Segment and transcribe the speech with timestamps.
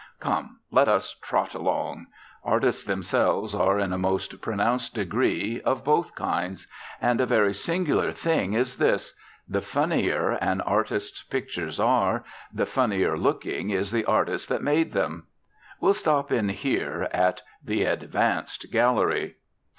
[0.19, 2.07] Come; let us trot along.
[2.43, 6.65] Artists themselves are, in a most pronounced degree, of both kinds.
[6.99, 9.13] And a very singular thing is this:
[9.47, 15.27] the funnier an artist's pictures are, the funnier looking is the artist that made them.
[15.79, 19.35] We'll stop in here, at The Advanced Gallery.